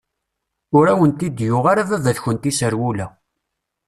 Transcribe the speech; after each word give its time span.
Ur 0.77 0.85
awent-d-yuɣ 0.91 1.65
ara 1.71 1.89
baba-tkent 1.89 2.49
iserwula. 2.51 3.07